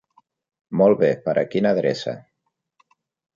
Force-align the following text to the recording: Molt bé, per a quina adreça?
Molt 0.81 0.99
bé, 1.03 1.09
per 1.27 1.35
a 1.41 1.43
quina 1.51 1.75
adreça? 1.77 2.17